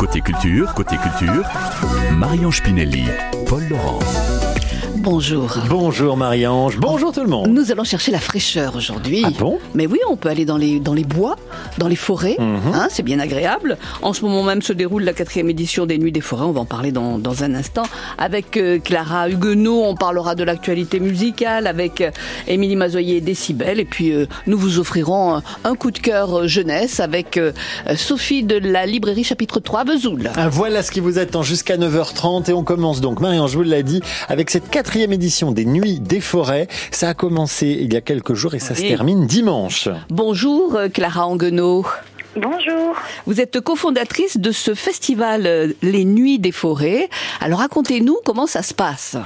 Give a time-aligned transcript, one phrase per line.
[0.00, 1.46] Côté culture, côté culture,
[2.16, 3.04] Marion Spinelli,
[3.46, 3.98] Paul Laurent.
[4.96, 5.54] Bonjour.
[5.68, 7.48] Bonjour Marie-Ange, bonjour tout le monde.
[7.48, 9.22] Nous allons chercher la fraîcheur aujourd'hui.
[9.26, 9.58] Ah bon?
[9.74, 11.36] Mais oui, on peut aller dans les, dans les bois,
[11.78, 12.74] dans les forêts, Mhm.
[12.74, 13.78] hein, c'est bien agréable.
[14.02, 16.60] En ce moment même se déroule la quatrième édition des Nuits des Forêts, on va
[16.60, 17.82] en parler dans, dans un instant.
[18.18, 22.10] Avec euh, Clara Huguenot, on parlera de l'actualité musicale, avec euh,
[22.48, 26.46] Émilie Mazoyer et Décibel, et puis euh, nous vous offrirons un, un coup de cœur
[26.48, 27.38] jeunesse avec
[27.96, 30.30] Sophie de la librairie chapitre 3 Vesoul.
[30.36, 33.82] Ah, Voilà ce qui vous attend jusqu'à 9h30 et on commence donc, Marie-Ange vous l'a
[33.82, 36.68] dit, avec cette quatrième édition des Nuits des Forêts.
[36.90, 38.88] Ça a commencé il y a quelques jours et ça se Oui.
[38.88, 39.88] termine dimanche.
[40.10, 41.26] Bonjour Clara
[42.36, 42.96] Bonjour.
[43.26, 47.08] Vous êtes cofondatrice de ce festival euh, Les Nuits des Forêts.
[47.40, 49.16] Alors racontez-nous comment ça se passe.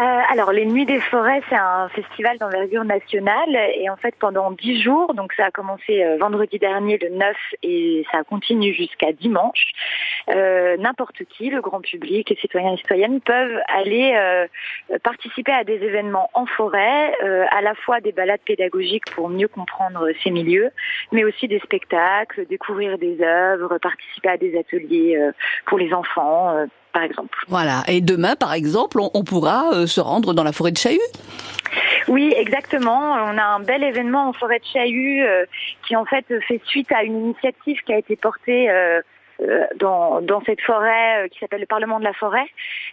[0.00, 4.50] Euh, alors, les Nuits des Forêts, c'est un festival d'envergure nationale et en fait pendant
[4.50, 9.12] dix jours, donc ça a commencé euh, vendredi dernier le 9 et ça continue jusqu'à
[9.12, 9.66] dimanche.
[10.30, 14.46] Euh, N'importe qui, le grand public, les citoyens et citoyennes peuvent aller euh,
[15.02, 19.48] participer à des événements en forêt, euh, à la fois des balades pédagogiques pour mieux
[19.48, 20.70] comprendre ces milieux,
[21.12, 25.32] mais aussi des spectacles, découvrir des œuvres, participer à des ateliers euh,
[25.66, 27.38] pour les enfants, euh, par exemple.
[27.48, 27.82] Voilà.
[27.88, 31.00] Et demain, par exemple, on, on pourra euh, se rendre dans la forêt de Chahut.
[32.08, 33.12] Oui, exactement.
[33.12, 35.46] On a un bel événement en forêt de Chahut euh,
[35.86, 39.00] qui en fait fait suite à une initiative qui a été portée euh,
[39.76, 42.46] dans, dans cette forêt euh, qui s'appelle le Parlement de la forêt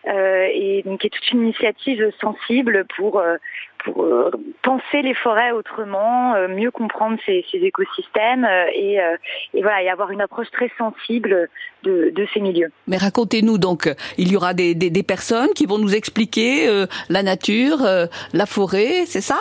[0.08, 3.38] euh, et donc qui est toute une initiative sensible pour euh,
[3.86, 4.30] pour euh,
[4.62, 9.16] penser les forêts autrement, euh, mieux comprendre ces, ces écosystèmes euh, et, euh,
[9.54, 11.48] et voilà et avoir une approche très sensible
[11.84, 12.72] de, de ces milieux.
[12.88, 16.68] Mais racontez-nous donc, euh, il y aura des, des- des personnes qui vont nous expliquer
[16.68, 19.40] euh, la nature, euh, la forêt, c'est ça?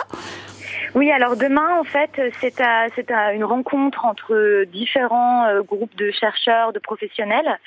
[0.95, 2.09] Oui, alors demain, en fait,
[2.41, 7.59] c'est à- une rencontre entre différents euh, groupes de chercheurs, de professionnels.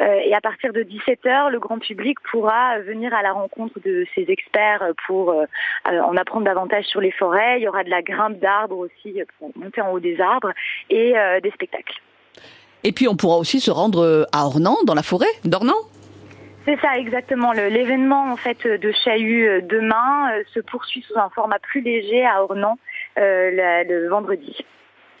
[0.00, 4.06] Euh, et à partir de 17h, le grand public pourra venir à la rencontre de
[4.14, 5.44] ces experts pour euh,
[5.84, 7.58] en apprendre davantage sur les forêts.
[7.58, 10.52] Il y aura de la grimpe d'arbres aussi pour monter en haut des arbres
[10.90, 12.00] et des spectacles.
[12.84, 15.74] Et puis on pourra aussi se rendre à Ornans, dans la forêt d'Ornans.
[16.70, 17.50] C'est ça exactement.
[17.50, 22.24] L'événement en fait de Chahut euh, demain euh, se poursuit sous un format plus léger
[22.24, 22.78] à Ornans
[23.18, 24.56] euh, la- le vendredi.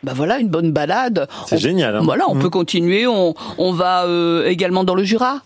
[0.04, 1.26] Ben voilà, une bonne balade.
[1.46, 1.96] C'est On- génial.
[1.96, 2.02] hein.
[2.04, 2.42] Voilà, on Mhm.
[2.42, 3.08] peut continuer.
[3.08, 5.40] On, on va euh, également dans le Jura.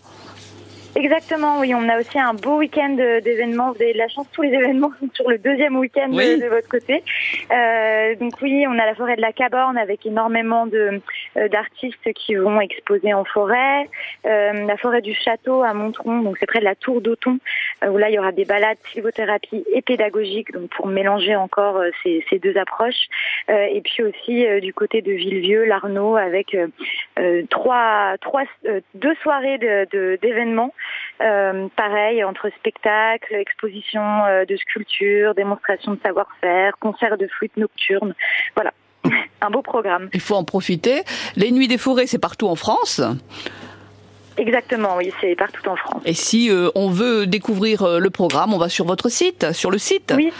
[0.97, 1.73] Exactement, oui.
[1.75, 3.71] On a aussi un beau week-end euh, d'événements.
[3.73, 6.39] Vous avez de la chance, tous les événements sont sur le deuxième week-end de- Oui.
[6.39, 7.03] de, votre côté.
[7.51, 10.99] Euh, donc oui, on a la forêt de la Caborne avec énormément de euh,
[11.35, 13.89] d'artistes qui vont exposer en forêt.
[14.25, 17.39] Euh, la forêt du Château à Montron, donc c'est près de la Tour d'Auton,
[17.83, 21.77] euh, où là il y aura des balades sylvothérapie et pédagogiques, donc pour mélanger encore
[21.77, 23.07] euh, ces, ces deux approches.
[23.49, 26.67] Euh, et puis aussi euh, du côté de Villevieux, l'Arnaud, avec euh,
[27.19, 30.73] euh, trois, trois, euh, deux soirées de- de- d'événements.
[31.21, 38.13] Euh, pareil, entre spectacles, expositions euh, de sculptures, démonstrations de savoir-faire, concerts de flûte nocturne.
[38.55, 38.71] Voilà,
[39.41, 40.09] un beau programme.
[40.13, 41.03] Il faut en profiter.
[41.35, 43.01] Les nuits des forêts, c'est partout en France.
[44.37, 46.01] Exactement, oui, c'est partout en France.
[46.05, 49.71] Et si euh, on veut découvrir euh, le programme, on va sur votre site, sur
[49.71, 50.13] le site.
[50.15, 50.33] Oui,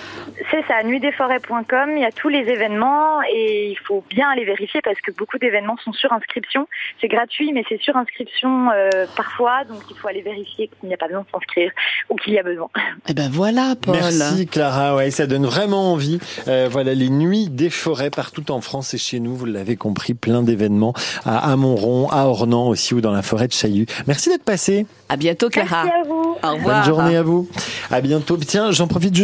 [0.56, 4.80] c'est ça, nuitdesforêts.com, il y a tous les événements et il faut bien aller vérifier
[4.82, 6.68] parce que beaucoup d'événements sont sur inscription.
[7.02, 10.94] C'est gratuit, mais c'est sur inscription euh, parfois, donc il faut aller vérifier qu'il n'y
[10.94, 11.72] a pas besoin de s'inscrire
[12.10, 12.70] ou qu'il y a besoin.
[13.08, 13.96] Eh ben voilà, Paul.
[13.96, 16.20] Merci Clara, ouais, ça donne vraiment envie.
[16.48, 20.14] Euh, voilà les nuits des forêts partout en France et chez nous, vous l'avez compris,
[20.14, 20.94] plein d'événements
[21.26, 23.86] à Amonron, à Ornans aussi ou dans la forêt de Chaillu.
[24.08, 24.86] Merci d'être passé.
[25.10, 25.84] À bientôt, Clara.
[25.84, 26.38] Merci à vous.
[26.44, 26.76] Au revoir.
[26.76, 27.48] Bonne journée à vous.
[27.92, 28.38] À bientôt.
[28.38, 29.24] Tiens, j'en profite juste